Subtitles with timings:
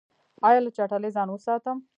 [0.47, 1.77] ایا له چټلۍ ځان وساتم؟